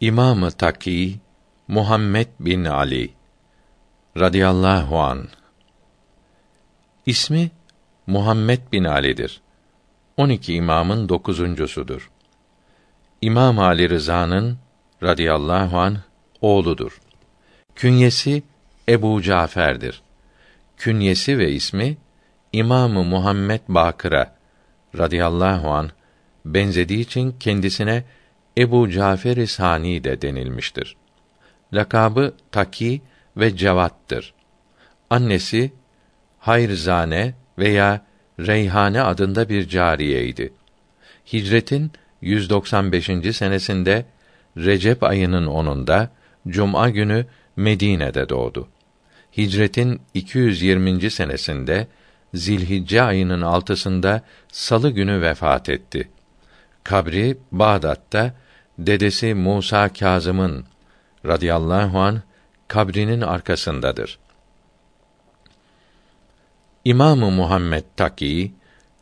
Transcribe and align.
İmamı 0.00 0.50
Taki 0.50 1.16
Muhammed 1.68 2.26
bin 2.40 2.64
Ali 2.64 3.10
radıyallahu 4.18 4.98
an 4.98 5.28
İsmi 7.06 7.50
Muhammed 8.06 8.60
bin 8.72 8.84
Ali'dir. 8.84 9.40
12 10.16 10.54
imamın 10.54 11.08
dokuzuncusudur. 11.08 12.10
İmam 13.20 13.58
Ali 13.58 13.90
Rıza'nın 13.90 14.58
radıyallahu 15.02 15.78
an 15.78 15.98
oğludur. 16.40 17.00
Künyesi 17.74 18.42
Ebu 18.88 19.22
Cafer'dir. 19.22 20.02
Künyesi 20.76 21.38
ve 21.38 21.52
ismi 21.52 21.96
İmamı 22.52 23.04
Muhammed 23.04 23.60
Bakır'a 23.68 24.36
radıyallahu 24.98 25.70
an 25.70 25.90
benzediği 26.44 27.00
için 27.00 27.34
kendisine 27.40 28.04
Ebu 28.58 28.90
Cafer-i 28.90 29.46
Sani 29.46 30.04
de 30.04 30.22
denilmiştir. 30.22 30.96
Lakabı 31.72 32.34
Taki 32.52 33.02
ve 33.36 33.56
Cevat'tır. 33.56 34.34
Annesi 35.10 35.72
Hayrzane 36.38 37.34
veya 37.58 38.06
Reyhane 38.40 39.02
adında 39.02 39.48
bir 39.48 39.68
cariyeydi. 39.68 40.52
Hicretin 41.32 41.92
195. 42.20 43.36
senesinde 43.36 44.06
Recep 44.56 45.02
ayının 45.02 45.46
onunda 45.46 46.10
cuma 46.48 46.90
günü 46.90 47.26
Medine'de 47.56 48.28
doğdu. 48.28 48.68
Hicretin 49.36 50.00
220. 50.14 51.10
senesinde 51.10 51.86
Zilhicce 52.34 53.02
ayının 53.02 53.40
altısında 53.40 54.22
salı 54.52 54.90
günü 54.90 55.22
vefat 55.22 55.68
etti. 55.68 56.08
Kabri 56.84 57.38
Bağdat'ta 57.52 58.34
dedesi 58.78 59.34
Musa 59.34 59.88
Kazım'ın 59.88 60.64
radıyallahu 61.26 61.98
an 61.98 62.22
kabrinin 62.68 63.20
arkasındadır. 63.20 64.18
İmamı 66.84 67.30
Muhammed 67.30 67.84
Taki 67.96 68.52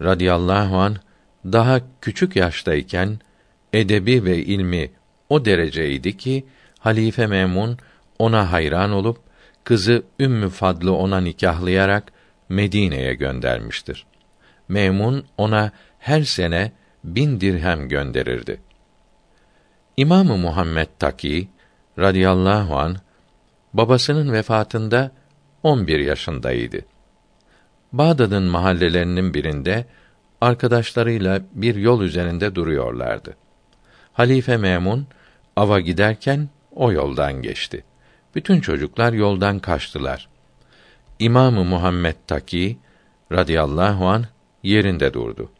radıyallahu 0.03 0.77
an 0.77 0.97
daha 1.45 1.81
küçük 2.01 2.37
yaştayken 2.37 3.19
edebi 3.73 4.25
ve 4.25 4.39
ilmi 4.39 4.91
o 5.29 5.45
dereceydi 5.45 6.17
ki 6.17 6.47
Halife 6.79 7.27
Memun 7.27 7.79
ona 8.19 8.53
hayran 8.53 8.93
olup 8.93 9.19
kızı 9.65 10.03
Ümmü 10.21 10.49
Fadlı 10.49 10.93
ona 10.93 11.21
nikahlayarak 11.21 12.13
Medine'ye 12.49 13.15
göndermiştir. 13.15 14.07
Memun 14.69 15.25
ona 15.37 15.73
her 15.99 16.23
sene 16.23 16.73
bin 17.05 17.41
dirhem 17.41 17.89
gönderirdi. 17.89 18.61
İmamı 19.97 20.37
Muhammed 20.37 20.89
Taki 20.99 21.49
radıyallahu 21.99 22.77
an 22.77 22.97
babasının 23.75 24.33
vefatında 24.33 25.11
11 25.63 25.99
yaşındaydı. 26.01 26.85
Bağdat'ın 27.93 28.43
mahallelerinin 28.43 29.35
birinde 29.35 29.87
arkadaşlarıyla 30.41 31.43
bir 31.53 31.75
yol 31.75 32.03
üzerinde 32.03 32.55
duruyorlardı. 32.55 33.37
Halife 34.13 34.57
Memun 34.57 35.07
ava 35.57 35.81
giderken 35.81 36.49
o 36.75 36.93
yoldan 36.93 37.43
geçti. 37.43 37.85
Bütün 38.35 38.61
çocuklar 38.61 39.13
yoldan 39.13 39.59
kaçtılar. 39.59 40.29
İmamı 41.19 41.65
Muhammed 41.65 42.15
Taki 42.27 42.79
radıyallahu 43.33 44.07
an 44.07 44.25
yerinde 44.63 45.15
durdu. 45.15 45.51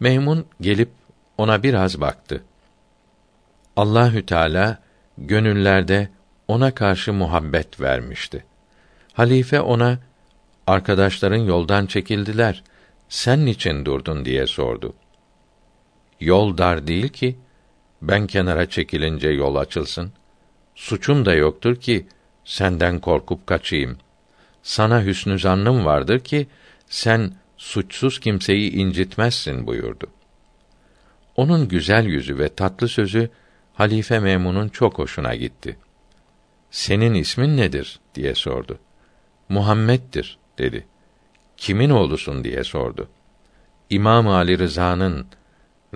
Meymun 0.00 0.46
gelip 0.60 0.90
ona 1.38 1.62
biraz 1.62 2.00
baktı. 2.00 2.42
Allahü 3.76 4.26
Teala 4.26 4.78
gönüllerde 5.18 6.08
ona 6.48 6.74
karşı 6.74 7.12
muhabbet 7.12 7.80
vermişti. 7.80 8.44
Halife 9.12 9.60
ona 9.60 9.98
arkadaşların 10.66 11.36
yoldan 11.36 11.86
çekildiler. 11.86 12.62
Sen 13.08 13.46
niçin 13.46 13.84
durdun 13.84 14.24
diye 14.24 14.46
sordu. 14.46 14.94
Yol 16.20 16.58
dar 16.58 16.86
değil 16.86 17.08
ki 17.08 17.36
ben 18.02 18.26
kenara 18.26 18.68
çekilince 18.68 19.28
yol 19.28 19.56
açılsın. 19.56 20.12
Suçum 20.74 21.26
da 21.26 21.34
yoktur 21.34 21.76
ki 21.76 22.06
senden 22.44 22.98
korkup 22.98 23.46
kaçayım. 23.46 23.98
Sana 24.62 25.02
hüsnü 25.02 25.38
zannım 25.38 25.84
vardır 25.84 26.20
ki 26.20 26.46
sen 26.86 27.32
suçsuz 27.58 28.20
kimseyi 28.20 28.72
incitmezsin 28.72 29.66
buyurdu. 29.66 30.06
Onun 31.36 31.68
güzel 31.68 32.04
yüzü 32.04 32.38
ve 32.38 32.48
tatlı 32.48 32.88
sözü 32.88 33.30
Halife 33.74 34.18
Memun'un 34.18 34.68
çok 34.68 34.98
hoşuna 34.98 35.34
gitti. 35.34 35.78
Senin 36.70 37.14
ismin 37.14 37.56
nedir 37.56 38.00
diye 38.14 38.34
sordu. 38.34 38.78
Muhammed'dir 39.48 40.38
dedi. 40.58 40.86
Kimin 41.56 41.90
oğlusun 41.90 42.44
diye 42.44 42.64
sordu. 42.64 43.08
İmam 43.90 44.28
Ali 44.28 44.58
Rıza'nın 44.58 45.26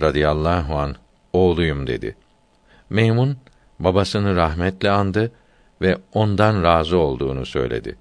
radıyallahu 0.00 0.78
an 0.78 0.96
oğluyum 1.32 1.86
dedi. 1.86 2.16
Meymun 2.90 3.36
babasını 3.78 4.36
rahmetle 4.36 4.90
andı 4.90 5.32
ve 5.80 5.98
ondan 6.12 6.62
razı 6.62 6.98
olduğunu 6.98 7.46
söyledi. 7.46 7.96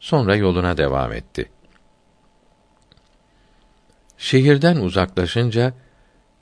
Sonra 0.00 0.36
yoluna 0.36 0.76
devam 0.76 1.12
etti. 1.12 1.50
Şehirden 4.20 4.76
uzaklaşınca 4.76 5.72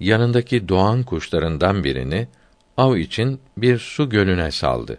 yanındaki 0.01 0.69
doğan 0.69 1.03
kuşlarından 1.03 1.85
birini 1.85 2.29
av 2.77 2.97
için 2.97 3.41
bir 3.57 3.79
su 3.79 4.09
gölüne 4.09 4.51
saldı. 4.51 4.99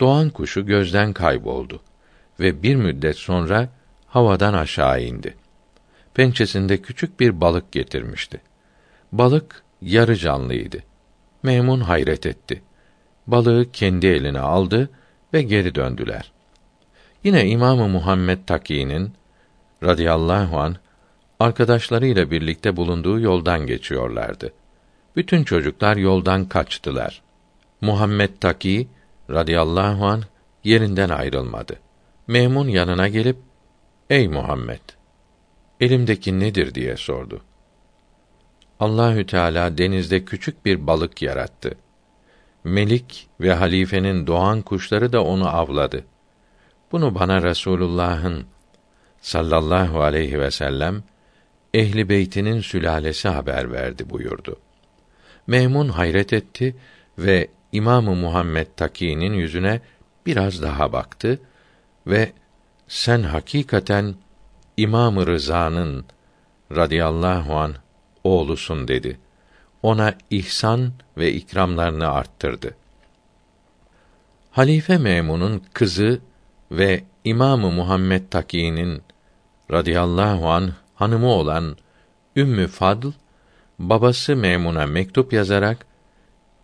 Doğan 0.00 0.30
kuşu 0.30 0.66
gözden 0.66 1.12
kayboldu 1.12 1.82
ve 2.40 2.62
bir 2.62 2.76
müddet 2.76 3.16
sonra 3.16 3.68
havadan 4.06 4.54
aşağı 4.54 5.02
indi. 5.02 5.34
Pençesinde 6.14 6.82
küçük 6.82 7.20
bir 7.20 7.40
balık 7.40 7.72
getirmişti. 7.72 8.40
Balık 9.12 9.62
yarı 9.82 10.16
canlıydı. 10.16 10.78
Memun 11.42 11.80
hayret 11.80 12.26
etti. 12.26 12.62
Balığı 13.26 13.72
kendi 13.72 14.06
eline 14.06 14.40
aldı 14.40 14.90
ve 15.34 15.42
geri 15.42 15.74
döndüler. 15.74 16.32
Yine 17.24 17.46
İmamı 17.46 17.88
Muhammed 17.88 18.38
Taki'nin 18.46 19.12
radıyallahu 19.82 20.58
an 20.58 20.76
arkadaşlarıyla 21.40 22.30
birlikte 22.30 22.76
bulunduğu 22.76 23.20
yoldan 23.20 23.66
geçiyorlardı. 23.66 24.52
Bütün 25.16 25.44
çocuklar 25.44 25.96
yoldan 25.96 26.48
kaçtılar. 26.48 27.22
Muhammed 27.80 28.30
Taki 28.40 28.88
radıyallahu 29.30 30.06
an 30.06 30.22
yerinden 30.64 31.08
ayrılmadı. 31.08 31.76
Memun 32.26 32.68
yanına 32.68 33.08
gelip 33.08 33.36
"Ey 34.10 34.28
Muhammed, 34.28 34.80
elimdeki 35.80 36.40
nedir?" 36.40 36.74
diye 36.74 36.96
sordu. 36.96 37.40
Allahü 38.80 39.26
Teala 39.26 39.78
denizde 39.78 40.24
küçük 40.24 40.64
bir 40.64 40.86
balık 40.86 41.22
yarattı. 41.22 41.74
Melik 42.64 43.28
ve 43.40 43.52
halifenin 43.52 44.26
doğan 44.26 44.62
kuşları 44.62 45.12
da 45.12 45.24
onu 45.24 45.48
avladı. 45.48 46.04
Bunu 46.92 47.14
bana 47.14 47.42
Resulullah'ın 47.42 48.44
sallallahu 49.20 50.02
aleyhi 50.02 50.40
ve 50.40 50.50
sellem 50.50 51.02
ehli 51.74 52.08
beytinin 52.08 52.60
sülalesi 52.60 53.28
haber 53.28 53.72
verdi 53.72 54.10
buyurdu. 54.10 54.56
Mehmun 55.46 55.88
hayret 55.88 56.32
etti 56.32 56.76
ve 57.18 57.48
İmamı 57.72 58.14
Muhammed 58.14 58.66
Taki'nin 58.76 59.32
yüzüne 59.32 59.80
biraz 60.26 60.62
daha 60.62 60.92
baktı 60.92 61.40
ve 62.06 62.32
sen 62.88 63.22
hakikaten 63.22 64.14
İmam-ı 64.76 65.26
Rıza'nın 65.26 66.04
radıyallahu 66.76 67.56
an 67.56 67.74
oğlusun 68.24 68.88
dedi. 68.88 69.18
Ona 69.82 70.14
ihsan 70.30 70.92
ve 71.16 71.32
ikramlarını 71.32 72.08
arttırdı. 72.08 72.74
Halife 74.50 74.98
Memun'un 74.98 75.62
kızı 75.72 76.20
ve 76.72 77.04
İmamı 77.24 77.70
Muhammed 77.70 78.22
Taki'nin 78.30 79.02
radıyallahu 79.70 80.48
an 80.48 80.72
hanımı 81.00 81.28
olan 81.28 81.76
Ümmü 82.36 82.66
Fadl 82.66 83.06
babası 83.78 84.36
Memun'a 84.36 84.86
mektup 84.86 85.32
yazarak 85.32 85.86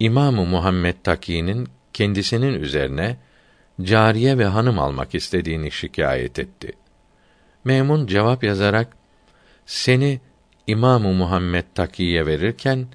İmamı 0.00 0.44
Muhammed 0.44 0.94
Taki'nin 1.04 1.68
kendisinin 1.92 2.60
üzerine 2.60 3.16
cariye 3.82 4.38
ve 4.38 4.44
hanım 4.44 4.78
almak 4.78 5.14
istediğini 5.14 5.70
şikayet 5.70 6.38
etti. 6.38 6.72
Memun 7.64 8.06
cevap 8.06 8.44
yazarak 8.44 8.96
seni 9.66 10.20
İmamı 10.66 11.12
Muhammed 11.12 11.64
Taki'ye 11.74 12.26
verirken 12.26 12.86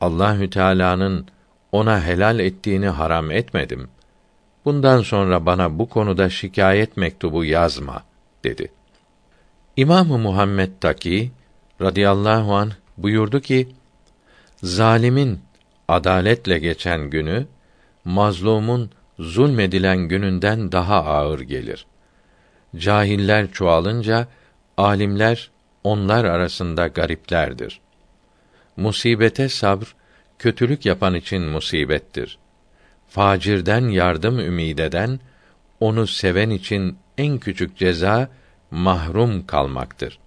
Allahü 0.00 0.50
Teala'nın 0.50 1.26
ona 1.72 2.04
helal 2.04 2.38
ettiğini 2.38 2.88
haram 2.88 3.30
etmedim. 3.30 3.88
Bundan 4.64 5.02
sonra 5.02 5.46
bana 5.46 5.78
bu 5.78 5.88
konuda 5.88 6.28
şikayet 6.28 6.96
mektubu 6.96 7.44
yazma 7.44 8.02
dedi. 8.44 8.72
İmamı 9.76 10.18
Muhammed 10.18 10.70
Taki 10.80 11.30
radıyallahu 11.80 12.54
an 12.54 12.72
buyurdu 12.96 13.40
ki 13.40 13.68
zalimin 14.62 15.40
adaletle 15.88 16.58
geçen 16.58 17.10
günü 17.10 17.46
mazlumun 18.04 18.90
zulmedilen 19.18 19.98
gününden 19.98 20.72
daha 20.72 21.04
ağır 21.04 21.40
gelir. 21.40 21.86
Cahiller 22.76 23.52
çoğalınca 23.52 24.28
alimler 24.76 25.50
onlar 25.84 26.24
arasında 26.24 26.86
gariplerdir. 26.86 27.80
Musibete 28.76 29.48
sabr 29.48 29.94
kötülük 30.38 30.86
yapan 30.86 31.14
için 31.14 31.42
musibettir. 31.42 32.38
Facirden 33.08 33.88
yardım 33.88 34.38
ümid 34.38 34.78
eden 34.78 35.20
onu 35.80 36.06
seven 36.06 36.50
için 36.50 36.98
en 37.18 37.38
küçük 37.38 37.76
ceza 37.76 38.28
mahrum 38.70 39.46
kalmaktır. 39.46 40.18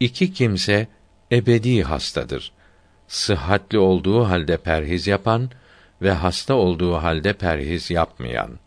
İki 0.00 0.32
kimse 0.32 0.88
ebedi 1.32 1.82
hastadır. 1.82 2.52
Sıhhatli 3.08 3.78
olduğu 3.78 4.24
halde 4.24 4.56
perhiz 4.56 5.06
yapan 5.06 5.50
ve 6.02 6.12
hasta 6.12 6.54
olduğu 6.54 6.94
halde 6.94 7.32
perhiz 7.32 7.90
yapmayan. 7.90 8.58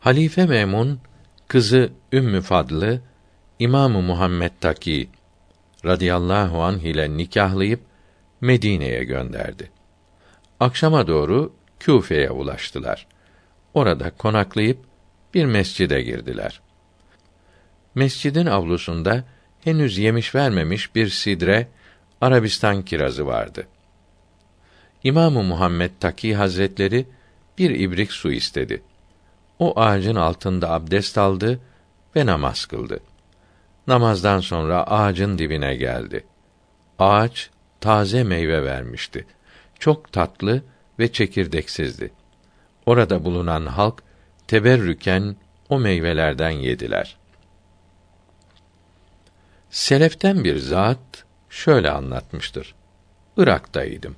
Halife 0.00 0.46
Memun 0.46 1.00
kızı 1.48 1.92
Ümmü 2.12 2.40
Fadlı 2.40 3.00
İmamı 3.58 4.02
Muhammed 4.02 4.52
Taki 4.60 5.08
radıyallahu 5.84 6.62
anh 6.62 6.82
ile 6.82 7.16
nikahlayıp 7.16 7.80
Medine'ye 8.40 9.04
gönderdi. 9.04 9.70
Akşama 10.60 11.06
doğru 11.06 11.52
Küfe'ye 11.80 12.30
ulaştılar. 12.30 13.06
Orada 13.74 14.10
konaklayıp 14.10 14.78
bir 15.34 15.44
mescide 15.44 16.02
girdiler. 16.02 16.60
Mescidin 17.94 18.46
avlusunda 18.46 19.24
henüz 19.64 19.98
yemiş 19.98 20.34
vermemiş 20.34 20.94
bir 20.94 21.08
sidre 21.08 21.68
Arabistan 22.20 22.82
kirazı 22.82 23.26
vardı. 23.26 23.66
İmamı 25.04 25.42
Muhammed 25.42 25.90
Taki 26.00 26.34
Hazretleri 26.34 27.06
bir 27.58 27.70
ibrik 27.70 28.12
su 28.12 28.32
istedi. 28.32 28.82
O 29.58 29.80
ağacın 29.80 30.14
altında 30.14 30.70
abdest 30.70 31.18
aldı 31.18 31.60
ve 32.16 32.26
namaz 32.26 32.66
kıldı. 32.66 33.00
Namazdan 33.86 34.40
sonra 34.40 34.82
ağacın 34.86 35.38
dibine 35.38 35.76
geldi. 35.76 36.24
Ağaç 36.98 37.50
taze 37.80 38.24
meyve 38.24 38.64
vermişti. 38.64 39.26
Çok 39.78 40.12
tatlı 40.12 40.62
ve 40.98 41.12
çekirdeksizdi. 41.12 42.12
Orada 42.86 43.24
bulunan 43.24 43.66
halk 43.66 44.02
teberrüken 44.50 45.36
o 45.68 45.78
meyvelerden 45.78 46.50
yediler. 46.50 47.16
Seleften 49.70 50.44
bir 50.44 50.56
zat 50.56 51.24
şöyle 51.50 51.90
anlatmıştır. 51.90 52.74
Irak'taydım. 53.36 54.16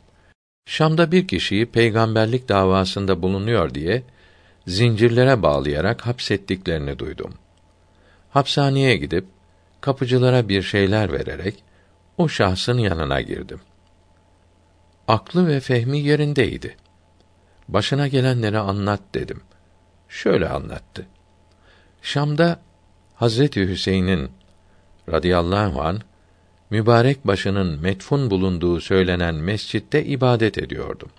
Şam'da 0.67 1.13
bir 1.13 1.29
kişiyi 1.29 1.67
peygamberlik 1.67 2.49
davasında 2.49 3.23
bulunuyor 3.23 3.75
diye 3.75 4.03
zincirlere 4.67 5.43
bağlayarak 5.43 6.07
hapsettiklerini 6.07 6.99
duydum. 6.99 7.35
Hapishaneye 8.31 8.97
gidip 8.97 9.25
kapıcılara 9.81 10.49
bir 10.49 10.63
şeyler 10.63 11.13
vererek 11.13 11.65
o 12.19 12.29
şahsın 12.29 12.79
yanına 12.79 13.21
girdim. 13.21 13.61
Aklı 15.09 15.47
ve 15.47 15.61
fehmi 15.61 15.99
yerindeydi. 15.99 16.77
Başına 17.69 18.09
gelenleri 18.09 18.59
anlat 18.59 19.01
dedim. 19.15 19.41
Şöyle 20.13 20.49
anlattı. 20.49 21.07
Şam'da 22.03 22.61
Hazreti 23.15 23.69
Hüseyin'in 23.69 24.31
radıyallahu 25.09 25.83
an 25.83 26.01
mübarek 26.71 27.27
başının 27.27 27.81
metfun 27.81 28.31
bulunduğu 28.31 28.81
söylenen 28.81 29.35
mescitte 29.35 30.05
ibadet 30.05 30.59
ediyordum. 30.59 31.11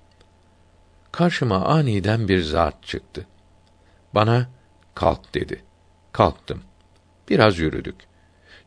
Karşıma 1.12 1.66
aniden 1.66 2.28
bir 2.28 2.42
zat 2.42 2.84
çıktı. 2.84 3.28
Bana 4.16 4.50
kalk 4.96 5.34
dedi. 5.34 5.64
Kalktım. 6.12 6.64
Biraz 7.30 7.60
yürüdük. 7.60 7.96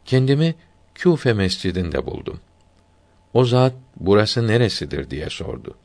Kendimi 0.05 0.55
Küfe 0.95 1.33
mescidinde 1.33 2.07
buldum. 2.07 2.41
O 3.35 3.45
zat 3.45 3.73
burası 3.97 4.47
neresidir 4.47 5.11
diye 5.11 5.31
sordu. 5.31 5.79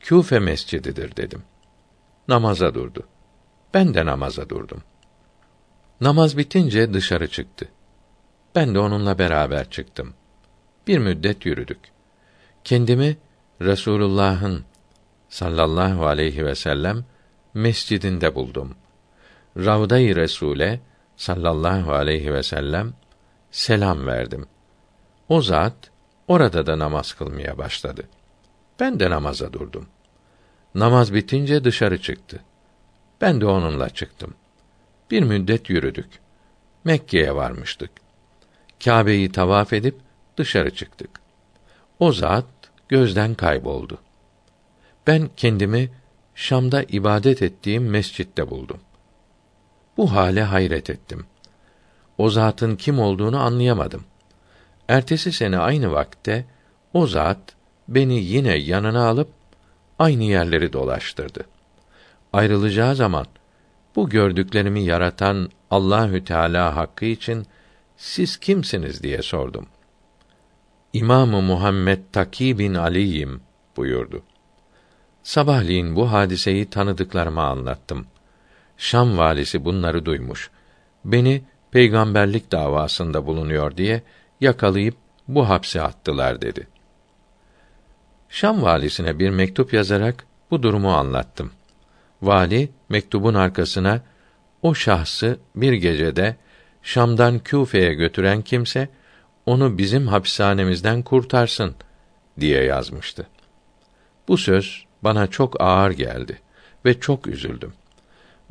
Küfe 0.00 0.38
mescididir 0.38 1.16
dedim. 1.16 1.42
Namaza 2.28 2.74
durdu. 2.74 3.06
Ben 3.74 3.94
de 3.94 4.06
namaza 4.06 4.48
durdum. 4.48 4.82
Namaz 6.00 6.36
bitince 6.36 6.94
dışarı 6.94 7.28
çıktı. 7.28 7.68
Ben 8.54 8.74
de 8.74 8.78
onunla 8.78 9.18
beraber 9.18 9.70
çıktım. 9.70 10.14
Bir 10.86 10.98
müddet 10.98 11.46
yürüdük. 11.46 11.78
Kendimi 12.64 13.16
Resulullah'ın 13.60 14.64
sallallahu 15.28 16.06
aleyhi 16.06 16.46
ve 16.46 16.54
sellem 16.54 17.04
mescidinde 17.54 18.34
buldum. 18.34 18.74
Ravda-i 19.56 20.16
Resule 20.16 20.80
sallallahu 21.16 21.92
aleyhi 21.92 22.34
ve 22.34 22.42
sellem 22.42 22.92
selam 23.50 24.06
verdim. 24.06 24.46
O 25.28 25.42
zat 25.42 25.74
orada 26.28 26.66
da 26.66 26.78
namaz 26.78 27.12
kılmaya 27.12 27.58
başladı. 27.58 28.08
Ben 28.80 29.00
de 29.00 29.10
namaza 29.10 29.52
durdum. 29.52 29.86
Namaz 30.74 31.14
bitince 31.14 31.64
dışarı 31.64 32.02
çıktı. 32.02 32.40
Ben 33.20 33.40
de 33.40 33.46
onunla 33.46 33.90
çıktım. 33.90 34.34
Bir 35.10 35.22
müddet 35.22 35.70
yürüdük. 35.70 36.08
Mekke'ye 36.84 37.34
varmıştık. 37.34 37.90
Kâbe'yi 38.84 39.32
tavaf 39.32 39.72
edip 39.72 39.96
dışarı 40.36 40.74
çıktık. 40.74 41.10
O 41.98 42.12
zat 42.12 42.46
gözden 42.88 43.34
kayboldu. 43.34 43.98
Ben 45.06 45.30
kendimi 45.36 45.90
Şam'da 46.34 46.82
ibadet 46.82 47.42
ettiğim 47.42 47.90
mescitte 47.90 48.50
buldum. 48.50 48.80
Bu 49.96 50.12
hale 50.12 50.42
hayret 50.42 50.90
ettim. 50.90 51.26
O 52.18 52.30
zatın 52.30 52.76
kim 52.76 52.98
olduğunu 52.98 53.40
anlayamadım. 53.40 54.04
Ertesi 54.88 55.32
sene 55.32 55.58
aynı 55.58 55.92
vakte 55.92 56.44
o 56.92 57.06
zat 57.06 57.40
beni 57.88 58.24
yine 58.24 58.56
yanına 58.56 59.08
alıp 59.08 59.28
aynı 59.98 60.24
yerleri 60.24 60.72
dolaştırdı. 60.72 61.44
Ayrılacağı 62.32 62.96
zaman 62.96 63.26
bu 63.96 64.08
gördüklerimi 64.08 64.84
yaratan 64.84 65.50
Allahü 65.70 66.24
Teala 66.24 66.76
hakkı 66.76 67.04
için 67.04 67.46
siz 67.96 68.36
kimsiniz 68.36 69.02
diye 69.02 69.22
sordum. 69.22 69.66
İmamı 70.92 71.42
Muhammed 71.42 71.98
Taki 72.12 72.58
bin 72.58 72.74
Ali'yim 72.74 73.42
buyurdu. 73.76 74.22
Sabahleyin 75.22 75.96
bu 75.96 76.12
hadiseyi 76.12 76.70
tanıdıklarıma 76.70 77.44
anlattım. 77.44 78.06
Şam 78.76 79.18
valisi 79.18 79.64
bunları 79.64 80.04
duymuş. 80.06 80.50
Beni 81.04 81.42
peygamberlik 81.70 82.52
davasında 82.52 83.26
bulunuyor 83.26 83.76
diye 83.76 84.02
yakalayıp 84.40 84.96
bu 85.28 85.48
hapse 85.48 85.82
attılar 85.82 86.42
dedi. 86.42 86.68
Şam 88.28 88.62
valisine 88.62 89.18
bir 89.18 89.30
mektup 89.30 89.72
yazarak 89.72 90.26
bu 90.50 90.62
durumu 90.62 90.92
anlattım. 90.92 91.52
Vali 92.22 92.68
mektubun 92.88 93.34
arkasına 93.34 94.00
o 94.62 94.74
şahsı 94.74 95.38
bir 95.56 95.72
gecede 95.72 96.36
Şam'dan 96.82 97.38
Küfe'ye 97.38 97.94
götüren 97.94 98.42
kimse 98.42 98.88
onu 99.46 99.78
bizim 99.78 100.06
hapishanemizden 100.06 101.02
kurtarsın 101.02 101.74
diye 102.40 102.64
yazmıştı. 102.64 103.26
Bu 104.28 104.38
söz 104.38 104.84
bana 105.02 105.26
çok 105.26 105.60
ağır 105.60 105.90
geldi 105.90 106.40
ve 106.84 107.00
çok 107.00 107.26
üzüldüm. 107.26 107.72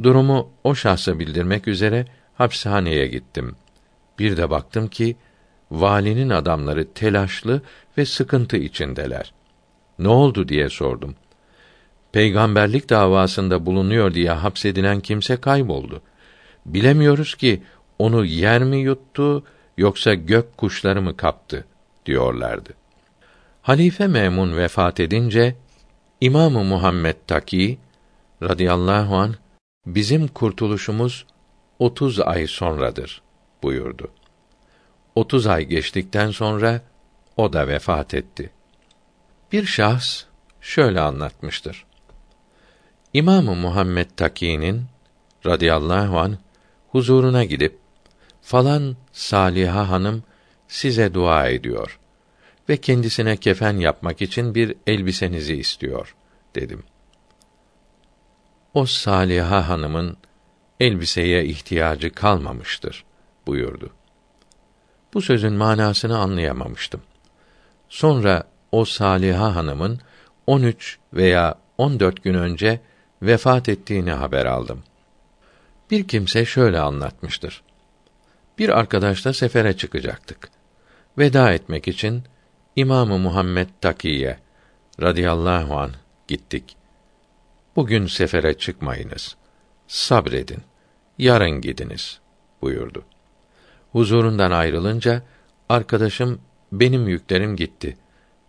Durumu 0.04 0.50
o 0.64 0.76
şahsa 0.76 1.20
bildirmek 1.20 1.68
üzere 1.68 2.06
hapishaneye 2.34 3.08
gittim. 3.08 3.56
Bir 4.20 4.38
de 4.38 4.50
baktım 4.50 4.88
ki 4.88 5.16
valinin 5.72 6.30
adamları 6.30 6.94
telaşlı 6.94 7.62
ve 7.98 8.06
sıkıntı 8.06 8.58
içindeler. 8.58 9.34
Ne 10.00 10.08
oldu 10.08 10.48
diye 10.48 10.70
sordum. 10.70 11.16
Peygamberlik 12.12 12.90
davasında 12.90 13.66
bulunuyor 13.66 14.14
diye 14.14 14.32
hapsedilen 14.32 15.00
kimse 15.00 15.38
kayboldu. 15.38 16.02
Bilemiyoruz 16.66 17.36
ki 17.36 17.64
onu 18.00 18.26
yer 18.26 18.64
mi 18.64 18.78
yuttu 18.78 19.44
yoksa 19.78 20.14
gök 20.14 20.58
kuşları 20.58 21.02
mı 21.02 21.18
kaptı 21.18 21.66
diyorlardı. 22.06 22.74
Halife 23.62 24.08
Memun 24.08 24.58
vefat 24.58 25.00
edince 25.00 25.56
İmamı 26.22 26.64
Muhammed 26.64 27.16
Taki 27.28 27.78
radıyallahu 28.44 29.16
an 29.16 29.36
bizim 29.86 30.28
kurtuluşumuz 30.28 31.26
otuz 31.80 32.20
ay 32.20 32.48
sonradır 32.48 33.22
buyurdu. 33.64 34.12
Otuz 35.16 35.48
ay 35.48 35.66
geçtikten 35.66 36.32
sonra 36.32 36.82
o 37.38 37.54
da 37.54 37.68
vefat 37.68 38.14
etti. 38.14 38.50
Bir 39.52 39.66
şahs 39.66 40.24
şöyle 40.62 41.02
anlatmıştır. 41.02 41.86
İmamı 43.14 43.56
Muhammed 43.56 44.10
Taki'nin 44.18 44.86
radıyallahu 45.46 46.20
an 46.20 46.38
huzuruna 46.90 47.44
gidip 47.44 47.78
falan 48.42 48.98
Saliha 49.12 49.90
hanım 49.90 50.24
size 50.68 51.14
dua 51.14 51.48
ediyor 51.48 52.00
ve 52.70 52.78
kendisine 52.78 53.38
kefen 53.38 53.78
yapmak 53.78 54.22
için 54.22 54.56
bir 54.56 54.76
elbisenizi 54.88 55.56
istiyor 55.56 56.16
dedim. 56.56 56.84
O 58.74 58.86
Saliha 58.86 59.70
hanımın 59.70 60.18
elbiseye 60.80 61.46
ihtiyacı 61.46 62.12
kalmamıştır 62.12 63.06
buyurdu. 63.48 63.90
Bu 65.14 65.22
sözün 65.22 65.54
manasını 65.54 66.18
anlayamamıştım. 66.18 67.02
Sonra 67.90 68.44
o 68.72 68.86
Saliha 68.86 69.56
hanımın 69.56 70.00
13 70.48 71.00
veya 71.14 71.56
14 71.78 72.24
gün 72.24 72.34
önce 72.34 72.82
vefat 73.22 73.70
ettiğini 73.70 74.12
haber 74.12 74.46
aldım. 74.46 74.84
Bir 75.92 76.08
kimse 76.08 76.46
şöyle 76.46 76.80
anlatmıştır. 76.80 77.64
Bir 78.58 78.70
arkadaşla 78.80 79.34
sefere 79.34 79.78
çıkacaktık. 79.78 80.50
Veda 81.18 81.54
etmek 81.54 81.88
için 81.88 82.24
İmamı 82.76 83.18
Muhammed 83.20 83.68
Takiye 83.82 84.40
radıyallahu 85.02 85.78
an 85.78 85.92
gittik. 86.28 86.76
Bugün 87.76 88.08
sefere 88.08 88.58
çıkmayınız. 88.58 89.36
Sabredin. 89.88 90.62
Yarın 91.18 91.62
gidiniz 91.62 92.20
buyurdu. 92.62 93.06
Huzurundan 93.92 94.52
ayrılınca 94.52 95.24
arkadaşım 95.70 96.42
benim 96.72 97.08
yüklerim 97.08 97.56
gitti. 97.56 97.98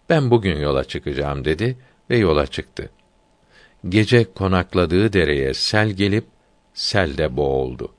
Ben 0.08 0.30
bugün 0.30 0.56
yola 0.56 0.84
çıkacağım 0.84 1.44
dedi 1.44 1.78
ve 2.10 2.16
yola 2.16 2.46
çıktı. 2.46 2.90
Gece 3.88 4.32
konakladığı 4.34 5.12
dereye 5.12 5.54
sel 5.54 5.90
gelip 5.90 6.24
selde 6.74 7.36
boğuldu. 7.36 7.94